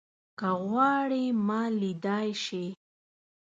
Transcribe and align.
که 0.39 0.49
غواړې 0.67 1.25
ما 1.47 1.61
ليدای 1.79 2.29
شې 2.43 2.65